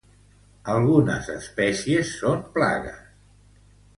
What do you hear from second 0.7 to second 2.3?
Algunes espècies